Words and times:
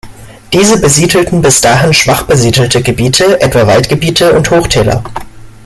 Diese 0.51 0.81
besiedelten 0.81 1.43
bis 1.43 1.61
dahin 1.61 1.93
schwach 1.93 2.23
besiedelte 2.23 2.81
Gebiete, 2.81 3.39
etwa 3.39 3.67
Waldgebiete 3.67 4.33
und 4.33 4.49
Hochtäler. 4.49 5.03